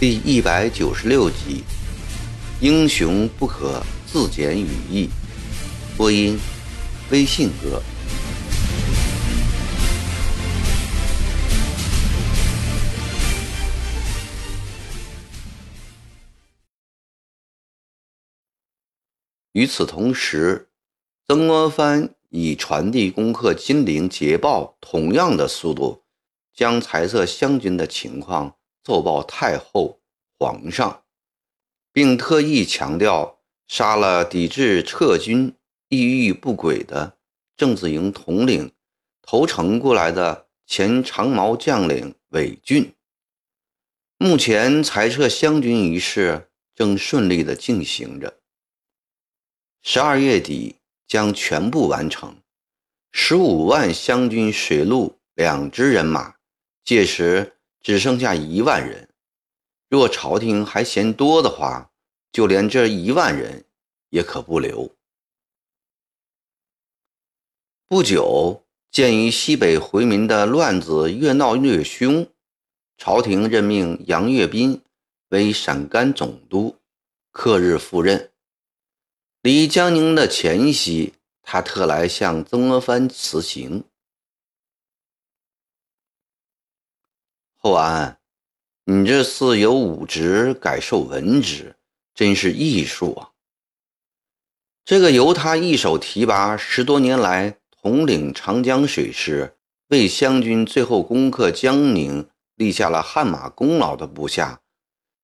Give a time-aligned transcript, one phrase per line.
[0.00, 1.64] 第一百九十六集：
[2.60, 5.10] 英雄不可自检羽翼。
[5.96, 6.38] 播音：
[7.10, 7.82] 微信哥。
[19.58, 20.68] 与此同时，
[21.26, 26.04] 曾国藩以传递攻克金陵捷报同样的速度，
[26.54, 28.54] 将彩色湘军的情况。
[28.84, 30.00] 奏报太后、
[30.38, 31.02] 皇上，
[31.92, 35.52] 并特意强调杀了抵制撤军、
[35.88, 37.16] 意欲不轨的
[37.56, 38.70] 郑子营统领
[39.20, 42.94] 投诚过来的前长毛将领韦俊。
[44.18, 48.37] 目前裁撤湘军一事正顺利地进行着，
[49.82, 52.36] 十二月底将全部完成。
[53.12, 56.34] 十五万湘军水陆两支人马，
[56.84, 57.54] 届时。
[57.80, 59.08] 只剩下一万人，
[59.88, 61.90] 若朝廷还嫌多的话，
[62.32, 63.64] 就连这一万人
[64.10, 64.92] 也可不留。
[67.86, 72.26] 不久，鉴于西北回民的乱子越闹越凶，
[72.98, 74.82] 朝廷任命杨岳斌
[75.28, 76.76] 为陕甘总督，
[77.30, 78.32] 克日赴任。
[79.40, 83.84] 离江宁的前夕，他特来向曾国藩辞行。
[87.56, 88.18] 厚安，
[88.84, 91.76] 你这次由武职改授文职，
[92.14, 93.30] 真是艺术啊！
[94.84, 104.60] 这个由他一手提拔十多年来统领长江水师，为湘军最后攻克江宁立下了汗马功劳的部下，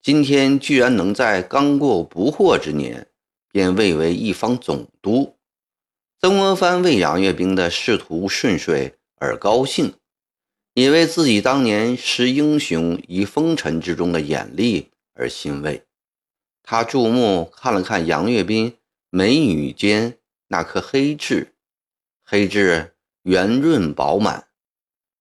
[0.01, 3.09] 今天居然能在刚过不惑之年
[3.55, 5.36] 便位为一方总督。
[6.20, 9.94] 曾国藩为杨岳斌的仕途顺遂而高兴。
[10.72, 15.84] 也为自己当年识英雄于风尘之中的眼力而欣慰。
[16.64, 18.76] 他注目看了看杨岳斌
[19.09, 21.54] 眉宇间那颗黑痣，
[22.25, 24.48] 黑痣圆润饱满。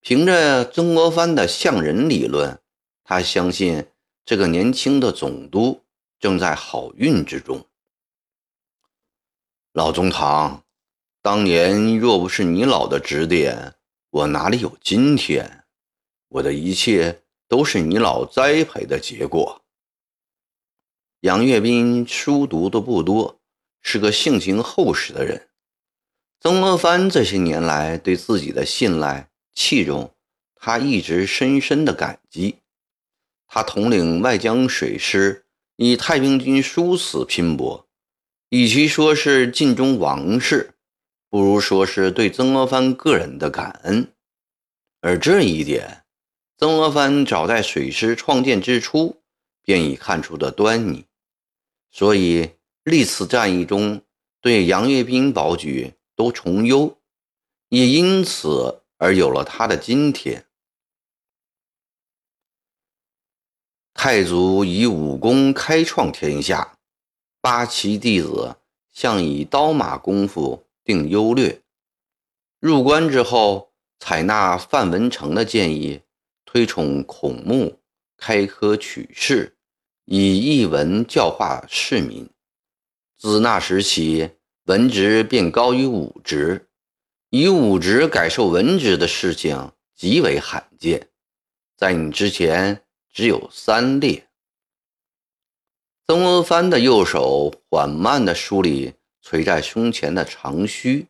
[0.01, 2.59] 凭着曾国藩的相人理论，
[3.03, 3.85] 他相信
[4.25, 5.83] 这个年轻的总督
[6.19, 7.63] 正在好运之中。
[9.73, 10.63] 老中堂，
[11.23, 13.73] 当年若不是你老的指点。
[14.11, 15.63] 我哪里有今天？
[16.27, 19.63] 我的一切都是你老栽培的结果。
[21.21, 23.41] 杨岳斌书读的不多，
[23.81, 25.49] 是个性情厚实的人。
[26.39, 30.13] 曾国藩这些年来对自己的信赖器重，
[30.53, 32.59] 他一直深深的感激。
[33.47, 35.47] 他统领外江水师，
[35.77, 37.87] 以太平军殊死拼搏，
[38.53, 40.75] 与其说是尽忠王室。
[41.27, 44.13] 不如说是对曾国藩个人的感恩，
[45.01, 46.05] 而这一点，
[46.59, 49.23] 曾国藩早在水师创建之初
[49.63, 51.07] 便已看出的端倪，
[51.89, 52.51] 所以
[52.83, 54.03] 历次战役中
[54.39, 56.95] 对杨岳斌保举都从优，
[57.69, 60.45] 也因此而有了他的今天。
[63.95, 66.77] 太祖以武功开创天下，
[67.43, 68.55] 八旗弟子
[68.93, 70.65] 向以刀马功夫。
[70.85, 71.61] 定优劣。
[72.59, 76.01] 入关之后，采纳范文成的建议，
[76.43, 77.79] 推崇孔目，
[78.17, 79.55] 开科取士，
[80.03, 82.29] 以译文教化市民。
[83.17, 84.31] 自那时起，
[84.65, 86.67] 文职便高于武职，
[87.29, 91.07] 以武职改授文职的事情极为罕见，
[91.77, 92.83] 在你之前
[93.13, 94.27] 只有三列。
[96.05, 98.93] 曾国藩的右手缓慢地梳理。
[99.25, 101.07] 垂在胸前的长须，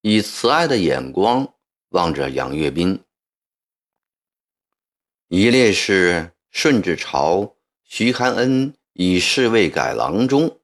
[0.00, 1.52] 以慈爱的眼光
[1.90, 2.98] 望着杨岳斌。
[5.28, 7.54] 一列是顺治朝
[7.84, 10.58] 徐堪恩以侍卫改郎中，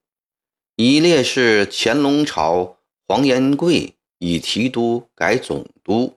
[0.77, 6.17] 一列是乾隆朝黄延贵以提督改总督，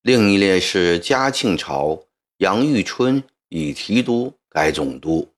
[0.00, 2.06] 另一列是嘉庆朝
[2.38, 5.28] 杨玉春以提督改总督。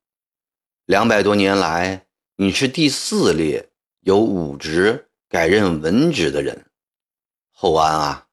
[0.88, 2.06] 两百多年来，
[2.36, 3.68] 你是第四列。
[4.00, 6.70] 由武职改任文职的人，
[7.50, 8.28] 厚安啊，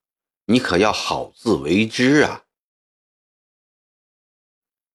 [0.46, 2.46] 你可要好自为之啊！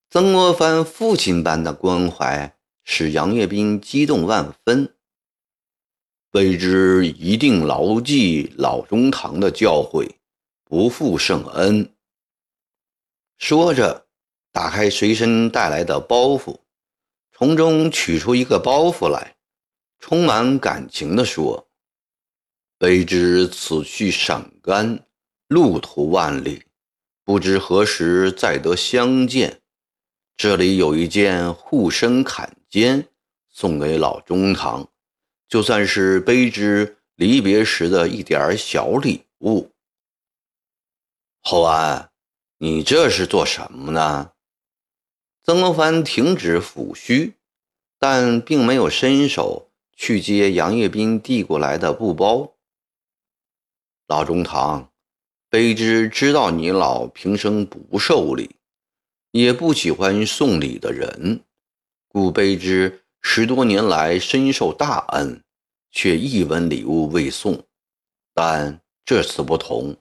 [0.09, 4.97] 曾国藩父亲般的关怀使杨岳斌激动万分，
[6.33, 10.11] 卑职一定牢记老中堂的教诲，
[10.65, 11.95] 不负圣恩。
[13.37, 14.07] 说着，
[14.51, 16.61] 打开随身带来的包袱，
[17.41, 19.35] 从中取出一个包袱来。
[19.99, 21.71] 充满感情地说
[22.79, 25.07] ：“卑职此去陕甘，
[25.49, 26.63] 路途万里，
[27.25, 29.63] 不知何时再得相见。
[30.37, 33.09] 这里有一件护身坎肩，
[33.49, 34.87] 送给老中堂，
[35.49, 39.71] 就算是卑职离别时的一点小礼物。”
[41.41, 42.11] 侯安，
[42.59, 44.33] 你这是做什么呢？
[45.43, 47.35] 曾国藩停止抚须，
[47.99, 52.53] 但并没有伸手去接杨业斌递过来的布包。
[54.07, 54.91] 老中堂，
[55.51, 58.57] 卑职知道你老平生不受礼，
[59.31, 61.41] 也不喜欢送礼的人，
[62.09, 65.43] 故卑职十多年来深受大恩，
[65.91, 67.65] 却一文礼物未送。
[68.35, 69.97] 但这次不同。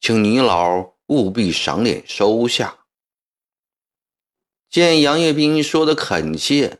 [0.00, 2.81] 请你老务必赏脸收下。
[4.72, 6.78] 见杨业斌说的恳切，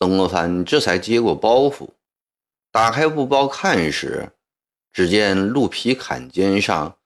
[0.00, 1.90] 曾国藩这才接过包袱，
[2.72, 4.32] 打开布包看时，
[4.92, 6.98] 只见鹿皮坎肩上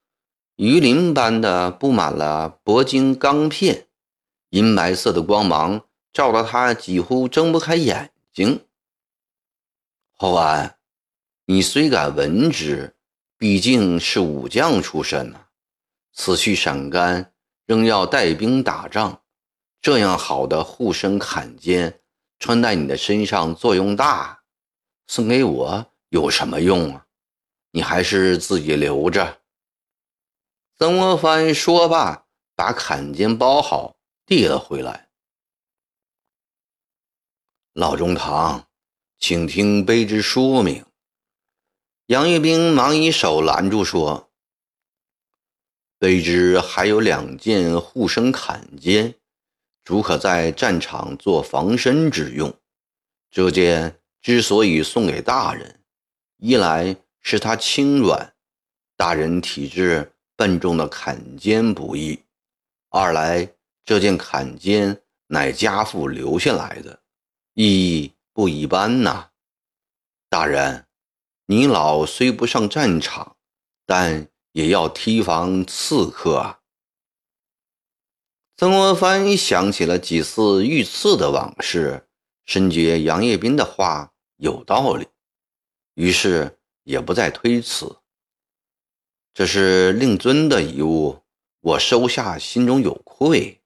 [0.56, 3.86] 鱼鳞般的布满了铂金钢片，
[4.48, 8.64] 银白色的光芒照得他几乎睁不开眼睛。
[10.16, 10.78] 侯安，
[11.44, 12.96] 你虽敢闻之，
[13.36, 15.48] 毕竟是武将出身呐。
[16.14, 17.30] 此去陕甘，
[17.66, 19.20] 仍要带兵打仗，
[19.84, 22.00] 这样好的护身坎肩，
[22.38, 24.42] 穿在你的身上作用大，
[25.06, 27.04] 送给我有什么用啊？
[27.70, 29.42] 你还是自己留着。
[30.78, 32.24] 曾国藩说罢，
[32.56, 35.10] 把坎肩包好，递了回来。
[37.74, 38.66] 老中堂，
[39.18, 40.86] 请听卑职说明。
[42.06, 44.30] 杨玉兵忙以手拦住说。
[45.98, 49.16] 卑职还有两件护身坎肩，
[49.84, 52.52] 主可在战场做防身之用。
[53.30, 55.80] 这件之所以送给大人，
[56.38, 58.34] 一来是它轻软，
[58.96, 62.18] 大人体质笨重的坎肩不易；
[62.88, 63.48] 二来
[63.84, 67.00] 这件坎肩乃家父留下来的，
[67.54, 69.30] 意义不一般呐。
[70.28, 70.86] 大人，
[71.46, 73.36] 你老虽不上战场，
[73.86, 74.26] 但。
[74.54, 76.60] 也要提防刺客啊！
[78.56, 82.06] 曾国藩想起了几次遇刺的往事，
[82.46, 85.08] 深觉杨业斌的话有道理，
[85.94, 87.96] 于是也不再推辞。
[89.32, 91.20] 这是令尊的遗物，
[91.62, 93.60] 我收下，心中有愧。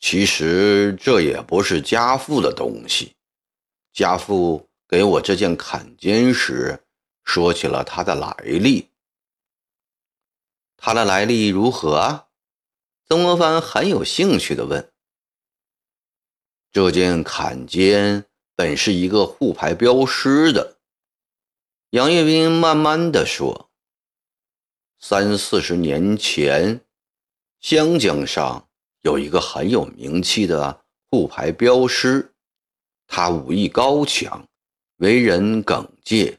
[0.00, 3.14] 其实这也不是家父的东西，
[3.92, 6.82] 家父给我这件坎肩时，
[7.22, 8.88] 说起了他的来历。
[10.76, 12.27] 他的来历如何？
[13.08, 14.92] 曾国藩很有兴趣地问。
[16.70, 20.76] 这件坎肩本是一个护牌镖师的。
[21.90, 23.70] 杨业斌慢慢地说
[25.00, 26.84] ：“三四十年前，
[27.60, 28.68] 湘江上
[29.00, 32.34] 有一个很有名气的护牌镖师，
[33.06, 34.46] 他武艺高强，
[34.96, 36.38] 为人耿介，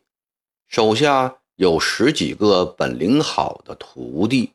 [0.68, 4.54] 手下……”有十几个本领好的徒弟，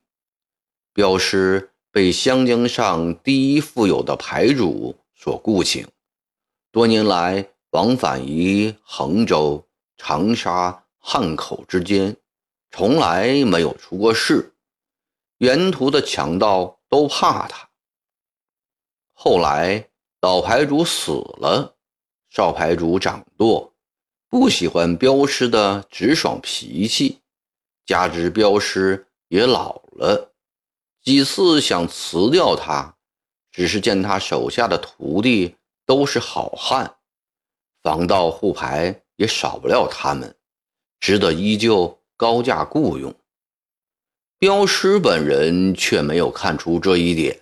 [0.94, 5.86] 镖师被湘江上第一富有的牌主所雇请，
[6.72, 9.64] 多年来往返于衡州、
[9.96, 12.16] 长沙、汉口之间，
[12.72, 14.56] 从来没有出过事。
[15.38, 17.68] 沿途的强盗都怕他。
[19.12, 19.88] 后来
[20.20, 21.76] 老牌主死了，
[22.28, 23.72] 少牌主掌舵。
[24.28, 27.20] 不喜欢镖师的直爽脾气，
[27.86, 30.33] 加之镖师也老了，
[31.04, 32.96] 几次想辞掉他，
[33.52, 36.96] 只是见他手下的徒弟都是好汉，
[37.82, 40.34] 防盗护牌也少不了他们，
[40.98, 43.14] 只得依旧高价雇佣。
[44.38, 47.38] 镖师本人却没有看出这一点，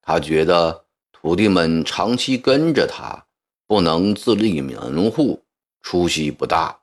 [0.00, 3.26] 他觉得徒弟们长期跟着他，
[3.66, 5.42] 不能自立门户。
[5.82, 6.80] 出息不大，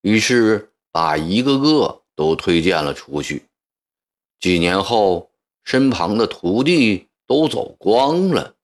[0.00, 3.46] 于是把一个个都推荐了出去。
[4.40, 5.30] 几年后，
[5.64, 8.54] 身旁的徒弟都走光了，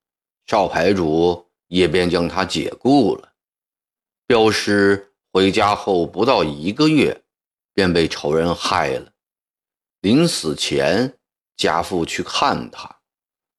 [0.47, 3.33] 少牌主也便将他解雇了。
[4.27, 7.23] 镖师回家后不到一个月，
[7.73, 9.13] 便被仇人害了。
[10.03, 11.19] 临死前，
[11.57, 13.01] 家父去看他，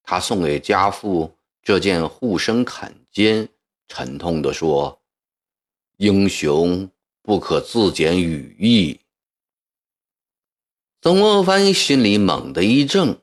[0.04, 3.50] 他送给家父这件护身坎肩，
[3.88, 5.02] 沉痛地说。
[5.98, 6.90] 英雄
[7.22, 9.00] 不可自检羽翼。
[11.00, 13.18] 曾国藩心里猛地一怔，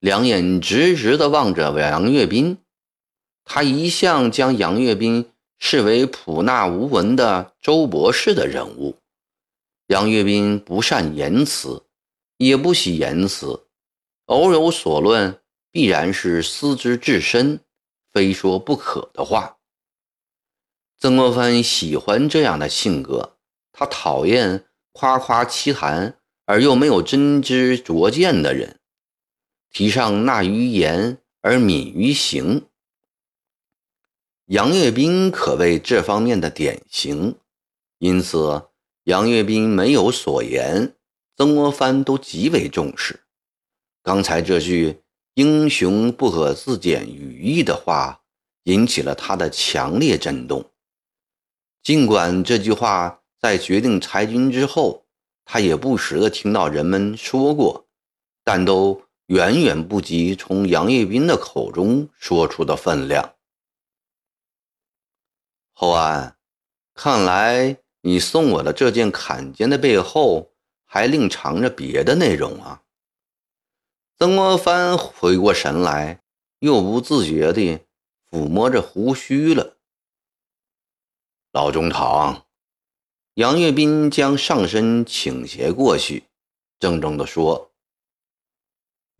[0.00, 2.58] 两眼直直地望着杨岳斌。
[3.44, 8.96] 他一向将杨岳斌视为普纳无闻的周博士的人物。
[9.86, 11.84] 杨岳斌不善言辞，
[12.38, 13.66] 也不喜言辞，
[14.26, 15.40] 偶有所论，
[15.70, 17.60] 必然是思之至深，
[18.12, 19.58] 非说不可的话。
[20.98, 23.36] 曾国藩喜欢这样的性格，
[23.72, 28.79] 他讨厌夸夸其谈而又没有真知灼见的人，
[29.70, 32.66] 提倡纳于言而敏于行。
[34.46, 37.36] 杨岳斌可谓这方面的典型，
[37.98, 38.68] 因此
[39.04, 40.94] 杨岳斌没有所言，
[41.36, 43.20] 曾国藩都极为重视。
[44.02, 45.02] 刚才这句
[45.34, 48.22] “英雄不可自检羽翼”的话，
[48.64, 50.68] 引起了他的强烈震动。
[51.82, 55.06] 尽管这句话在决定裁军之后，
[55.44, 57.86] 他也不时的听到人们说过，
[58.42, 63.36] 但都远远不及从杨岳斌的口中说出的分量。
[65.72, 66.36] 厚安，
[66.94, 70.50] 看来你送我的这件坎肩的背后，
[70.84, 72.82] 还另藏着别的内容啊！
[74.18, 76.24] 曾国藩回过神来，
[76.58, 77.86] 又不自觉地
[78.32, 79.76] 抚摸着胡须了。
[81.52, 82.46] 老中堂，
[83.34, 86.24] 杨岳斌将上身倾斜过去，
[86.80, 87.69] 郑重地说：“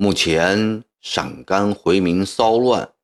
[0.03, 2.95] 目前陕甘回民骚乱，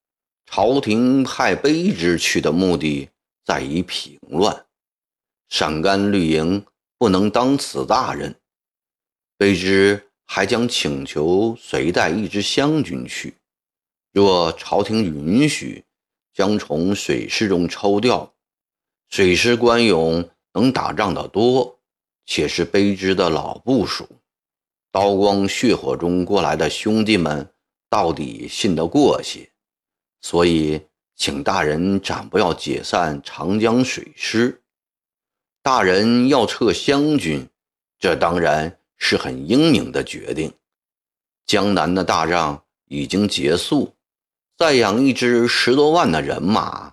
[0.46, 3.10] 朝廷派卑职去的目的。”
[3.44, 4.64] 在于平乱，
[5.50, 6.64] 陕甘绿营
[6.96, 8.34] 不能当此大任。
[9.36, 13.36] 卑职还将请求随带一支湘军去，
[14.10, 15.84] 若朝廷允许，
[16.32, 18.32] 将从水师中抽调。
[19.10, 21.78] 水师官勇，能打仗的多，
[22.24, 24.08] 且是卑职的老部属，
[24.96, 27.52] 刀光血火中过来的兄弟们，
[27.90, 29.52] 到底信得过些，
[30.22, 30.80] 所以。
[31.18, 34.62] 请大人暂不要解散长江水师，
[35.62, 37.48] 大人要撤湘军，
[37.98, 40.52] 这当然是很英明的决定。
[41.46, 43.94] 江南的大仗已经结束，
[44.58, 46.92] 再养一支十多万的人马，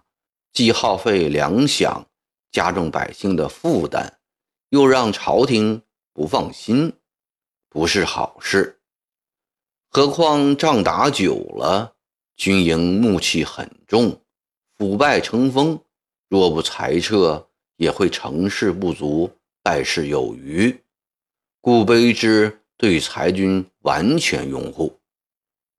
[0.53, 2.05] 既耗费粮饷，
[2.49, 4.19] 加重百姓的负担，
[4.69, 5.81] 又让朝廷
[6.13, 6.93] 不放心，
[7.73, 8.79] 不是好事。
[9.89, 11.95] 何况仗打久了。
[12.35, 14.21] 军营暮气很重，
[14.77, 15.79] 腐败成风。
[16.29, 19.31] 若不裁撤，也会成事不足，
[19.63, 20.83] 败事有余。
[21.61, 24.99] 故卑职对裁军完全拥护。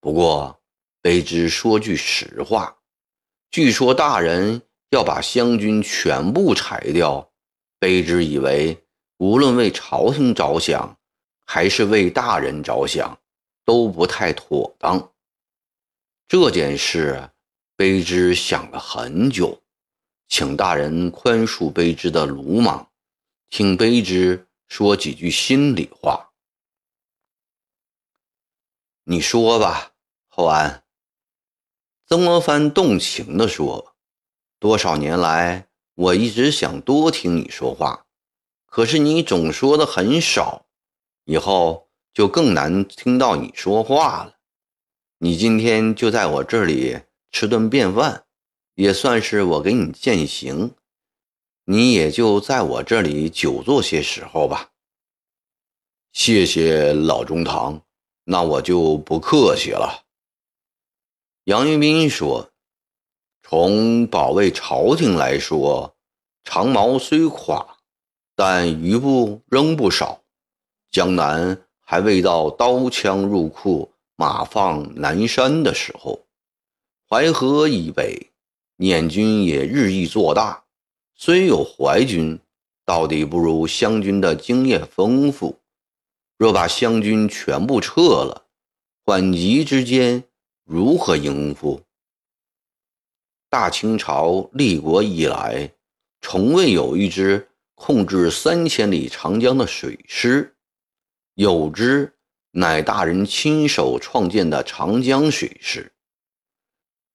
[0.01, 0.61] 不过，
[1.01, 2.77] 卑职说句实话：
[3.51, 7.31] 据说大人要把湘军全部裁掉，
[7.79, 8.77] 卑职以为，
[9.19, 10.97] 无论为朝廷着想，
[11.45, 13.19] 还是为大人着想，
[13.65, 15.13] 都不太妥当。
[16.27, 17.31] 这件事，
[17.77, 19.63] 卑职想了很久，
[20.29, 22.91] 请大人宽恕卑职的鲁莽，
[23.51, 26.31] 听卑职说几句心里话。
[29.05, 29.93] 你说吧，
[30.29, 30.83] 厚安。
[32.07, 33.95] 曾国藩动情地说
[34.59, 38.07] ：“多少年来，我一直想多听你说话，
[38.67, 40.67] 可是你总说的很少，
[41.25, 44.35] 以后就更难听到你说话了。”
[45.19, 47.00] 你今天就在我这里
[47.31, 48.25] 吃顿便饭，
[48.75, 50.75] 也算是我给你践行。
[51.64, 54.73] 你也就在我这里久坐些时候吧。
[56.12, 57.81] 谢谢老中堂，
[58.25, 60.04] 那我就不客气了。
[61.45, 62.50] 杨玉斌说
[63.43, 65.97] ：“从保卫朝廷来说，
[66.43, 67.78] 长矛虽垮，
[68.35, 70.24] 但余部仍不少。
[70.95, 76.25] 江南还未到刀枪入库。”马放南山的时候，
[77.11, 78.31] 淮河以北，
[78.77, 80.63] 捻军也日益做大。
[81.17, 82.39] 虽有淮军，
[82.85, 85.59] 到底不如湘军的经验丰富。
[86.39, 88.47] 若把湘军全部撤了，
[89.05, 90.23] 缓急之间
[90.65, 91.83] 如何应付？
[93.51, 95.73] 大清朝立国以来，
[96.21, 100.54] 从未有一支控制三千里长江的水师，
[101.35, 102.11] 有之。
[102.57, 105.91] 乃大人亲手创建的长江水师。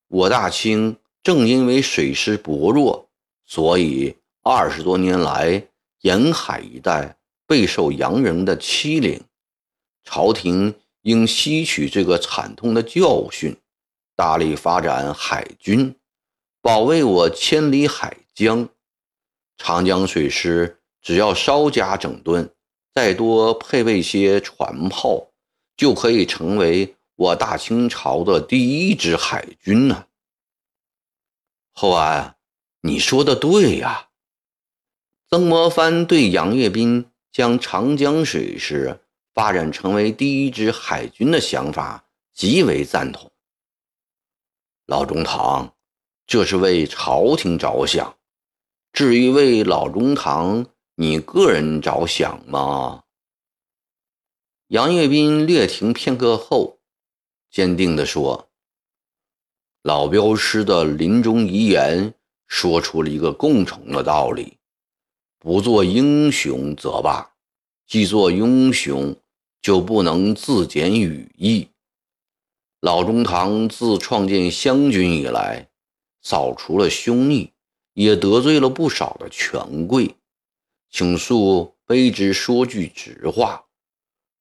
[0.09, 3.09] 我大清正因为水师薄弱，
[3.45, 5.65] 所以二十多年来
[6.01, 7.15] 沿海一带
[7.47, 9.23] 备受洋人的欺凌。
[10.03, 13.55] 朝廷应吸取这个惨痛的教训，
[14.17, 15.95] 大力发展海军，
[16.61, 18.67] 保卫我千里海疆。
[19.55, 22.53] 长江水师只要稍加整顿，
[22.93, 25.25] 再多配备些船炮。
[25.77, 30.07] 就可以成为我大清朝的第一支海军呢。
[31.71, 32.35] 厚安，
[32.81, 34.09] 你说的对呀。
[35.29, 38.99] 曾国藩对杨岳斌将长江水师
[39.33, 42.03] 发展成为第一支海军的想法
[42.33, 43.31] 极为赞同。
[44.85, 45.73] 老中堂，
[46.27, 48.17] 这是为朝廷着想。
[48.91, 50.65] 至于为老中堂
[51.01, 53.05] 你个人着想吗？
[54.67, 56.79] 杨跃斌略停片刻后，
[57.49, 58.49] 坚定地说
[59.81, 62.13] ：“老镖师的临终遗言
[62.47, 64.57] 说出了一个共同的道理：
[65.37, 67.31] 不做英雄则罢，
[67.87, 69.15] 既做英雄，
[69.61, 71.65] 就不能自简羽翼。
[72.81, 75.69] 老中堂自创建湘军以来，
[76.21, 77.53] 扫除了凶逆。”
[77.95, 80.15] 也得罪了不少的权贵，
[80.91, 83.65] 请恕卑职说句直话，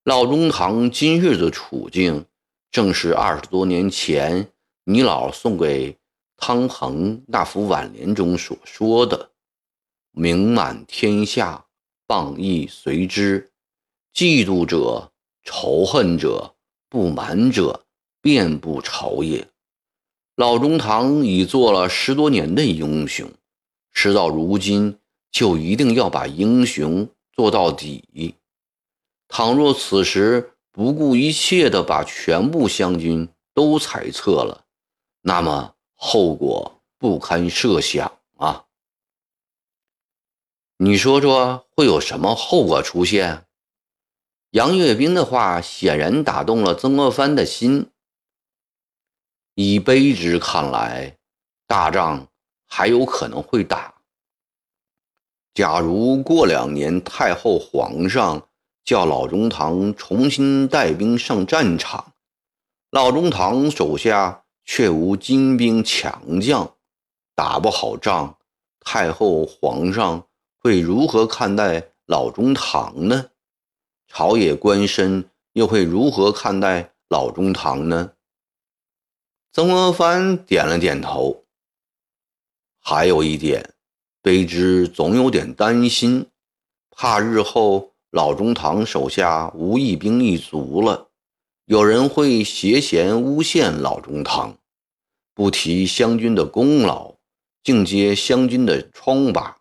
[0.05, 2.25] 老中堂今日的处境，
[2.71, 4.51] 正是二十多年前
[4.85, 5.99] 你老送给
[6.39, 9.31] 汤恒那幅挽联中所说的
[10.13, 11.67] ：“名满天下，
[12.07, 13.51] 谤亦随之；
[14.15, 15.13] 嫉妒者、
[15.45, 16.55] 仇恨者、
[16.89, 17.85] 不满者，
[18.23, 19.47] 遍布朝野。”
[20.35, 23.31] 老中堂已做了十多年的英雄。
[23.93, 24.99] 事到如今，
[25.31, 28.35] 就一定要把英雄做到底。
[29.29, 34.65] 倘若此时不顾一切的把全部湘军都裁撤了，
[35.23, 38.67] 那么后果不堪设想啊！
[40.79, 43.47] 你说说会有什么后果出现？
[44.51, 47.91] 杨岳斌的话显然打动了曾国藩的心。
[49.55, 51.19] 以卑职看来，
[51.67, 52.29] 大仗。
[52.71, 53.98] 还有可能会打。
[55.59, 58.49] 假如过两年太后、皇上
[58.85, 62.13] 叫老中堂重新带兵上战场，
[62.93, 66.77] 老中堂手下却无精兵强将，
[67.35, 68.39] 打不好仗，
[68.79, 70.29] 太后、皇上
[70.61, 73.31] 会如何看待老中堂呢？
[74.07, 78.13] 朝野官绅又会如何看待老中堂呢？
[79.53, 81.47] 曾国藩点了点头。
[82.79, 83.75] 还有一点，
[84.29, 86.27] 卑职总有点担心，
[86.91, 91.09] 怕日后老中堂手下无一兵一卒了，
[91.65, 94.59] 有人会挟嫌诬陷老中堂，
[95.33, 97.15] 不提湘军的功劳，
[97.65, 99.57] 竟揭湘军的疮疤。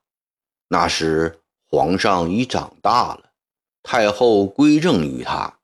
[0.67, 3.29] 那时皇上已长大了，
[3.81, 5.59] 太后归政于他，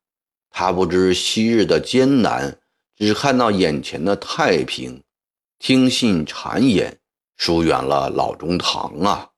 [0.50, 2.58] 他不知昔日的艰难，
[2.96, 5.04] 只看到眼前的太平，
[5.60, 7.02] 听信谗言。
[7.36, 9.32] 疏远了老中堂啊！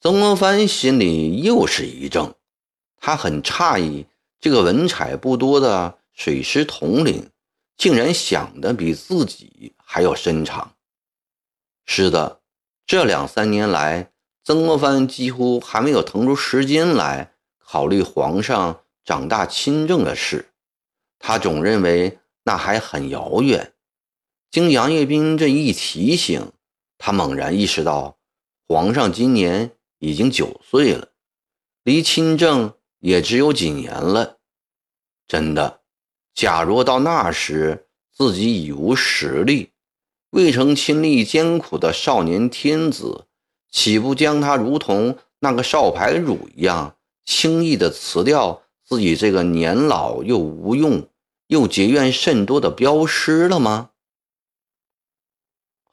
[0.00, 2.34] 曾国藩心里又是一怔，
[2.96, 4.06] 他很诧异，
[4.40, 7.30] 这个文采不多的水师统领，
[7.76, 10.74] 竟然想的比自己还要深长。
[11.84, 12.40] 是的，
[12.86, 14.12] 这两三年来，
[14.44, 20.52] 曾国藩几乎还没有腾出时间来考虑皇上长大亲政的事，
[21.18, 23.74] 他总认为那还很遥远。
[24.50, 26.52] 经杨业斌这一提醒，
[26.96, 28.16] 他猛然意识到，
[28.66, 31.08] 皇上今年已经九岁了，
[31.84, 34.38] 离亲政也只有几年了。
[35.26, 35.80] 真的，
[36.34, 39.72] 假若到那时自己已无实力，
[40.30, 43.26] 未曾亲历艰苦的少年天子，
[43.70, 51.06] 岂不将他如同那个少牌乳一样，轻易的辞掉自己这个年老又无用
[51.48, 53.90] 又结怨甚多的镖师了吗？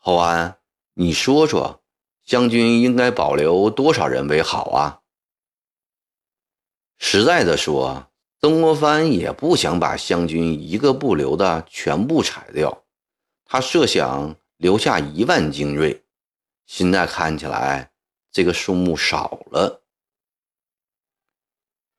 [0.08, 0.60] 侯安，
[0.94, 1.82] 你说说，
[2.26, 5.02] 湘军应该保留多少人为好啊？
[7.00, 12.84] 实在的说，曾国藩也不想把湘军一个不留的全部裁掉，
[13.46, 16.06] 他设想留下一万精锐。
[16.68, 17.92] 现在看起来，
[18.32, 19.82] 这个数目少了。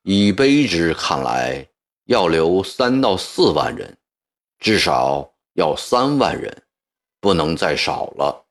[0.03, 1.67] 以卑职看来，
[2.05, 3.99] 要留三到四万人，
[4.61, 6.63] 至少要三万人。
[7.27, 8.47] 不能再少了。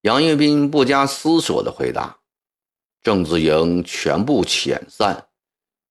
[0.00, 2.16] 杨跃斌不加思索地回答
[3.04, 5.26] ：“郑子营全部遣散，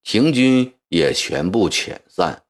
[0.04, 2.42] 秦军也全部遣散，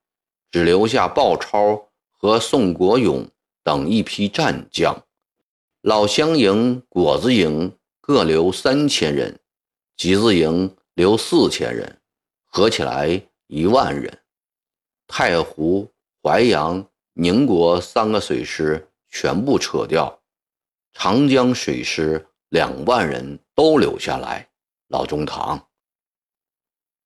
[0.50, 3.30] 只留下鲍超和宋国勇
[3.64, 4.96] 等一批战将。
[5.82, 9.38] 老乡营、果子营各留三千人，
[9.98, 12.00] 集字营留四千人，
[12.46, 14.20] 合起来一万人。
[15.06, 15.92] 太湖、
[16.24, 20.20] 淮阳、宁国三个水师。”全部撤掉，
[20.94, 24.48] 长江水师两万人都留下来。
[24.88, 25.68] 老中堂，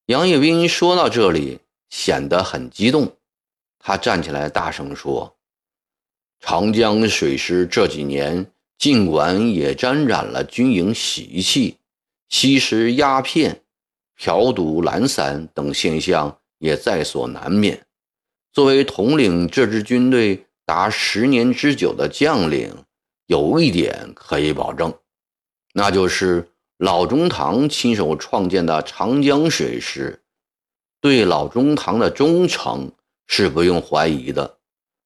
[0.06, 3.16] 杨业斌说到这里，显得很激动。
[3.78, 5.36] 他站起来大声说
[6.40, 11.78] ：“长江水师这几年尽管也沾染了军营习气，
[12.28, 13.62] 吸食鸦片、
[14.16, 17.86] 嫖赌懒散等现象也在所难免。
[18.52, 22.84] 作为统领这支军队达十年之久的将领，
[23.26, 24.92] 有一点可以保证，
[25.72, 30.24] 那就是老中堂亲手创建的长江水师，
[31.00, 32.90] 对老中堂的忠诚
[33.28, 34.58] 是不用怀疑的。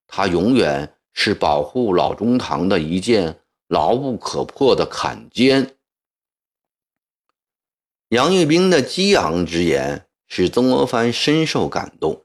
[0.06, 5.76] 他永远是保护老中堂的一件牢不可破的坎肩。
[8.08, 12.24] 杨玉斌的激昂之言使曾国藩深受感动。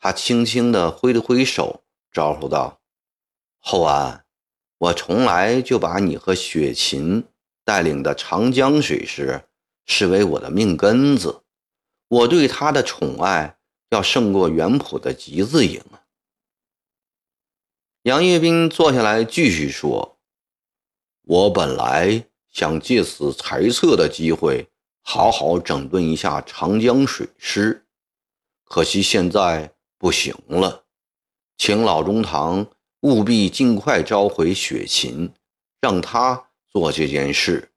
[0.00, 1.83] 他轻轻地挥了挥手，
[2.14, 2.80] 招呼道
[3.60, 4.24] ：“厚安，
[4.78, 7.24] 我从来就把你和雪琴
[7.64, 9.42] 带领的长江水师
[9.84, 11.42] 视为我的命根子，
[12.08, 13.58] 我对他的宠爱
[13.90, 15.82] 要胜过元普的集字营。”
[18.04, 20.18] 杨业斌坐下来继续说
[21.26, 24.70] ：“我本来想借此裁撤的机会，
[25.02, 27.84] 好好整顿一下长江水师，
[28.64, 30.83] 可惜现在。”不行了，
[31.56, 32.66] 请老中堂
[33.00, 35.32] 务必尽快召回雪琴，
[35.80, 37.70] 让他做这件事。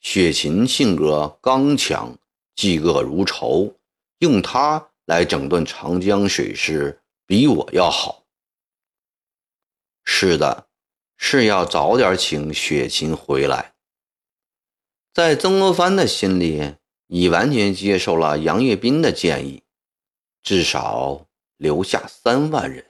[0.00, 2.18] 雪琴性格刚强，
[2.56, 3.74] 嫉恶如仇，
[4.18, 8.24] 用他来整顿长江水师，比我要好。
[10.04, 10.66] 是的，
[11.16, 13.72] 是要早点请雪琴回来。
[15.14, 16.74] 在曾国藩的心里，
[17.06, 19.62] 已完全接受了杨岳斌的建议。
[20.42, 21.26] 至少
[21.64, 22.84] 留下三万人。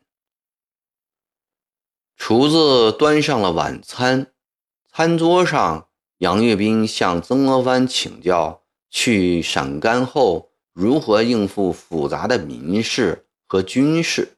[2.17, 4.33] 厨子端上了晚餐，
[4.91, 14.37] 餐桌上，杨岳斌向曾国藩请教去陕甘后如何应付复杂的民事和军事。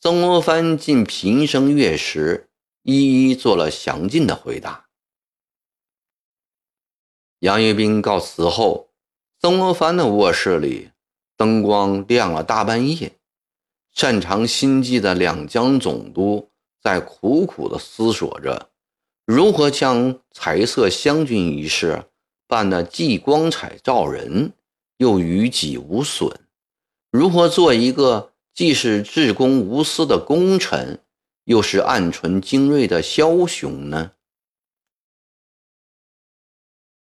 [0.00, 2.50] 曾国藩尽平生阅识，
[2.82, 4.88] 一一做了详尽的回答。
[7.38, 8.90] 杨岳斌告辞后，
[9.38, 10.90] 曾国藩的卧室里。
[11.38, 13.15] 灯光亮了大半夜，
[13.96, 16.50] 擅长心计的两江总督
[16.82, 18.68] 在苦苦地思索着，
[19.24, 22.04] 如何将裁撤湘军一事
[22.46, 24.52] 办得既光彩照人，
[24.98, 26.30] 又于己无损；
[27.10, 31.00] 如何做一个既是至公无私的功臣，
[31.44, 34.12] 又是暗存精锐的枭雄呢？